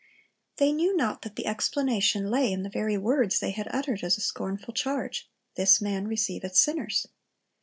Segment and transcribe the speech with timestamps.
[0.57, 4.17] They knew not that the explanation lay in the very words they had uttered as
[4.17, 7.05] a scornful charge, "This man receiveth sinners."